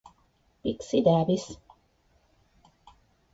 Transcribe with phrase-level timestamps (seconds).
[0.63, 1.45] Pixie Davies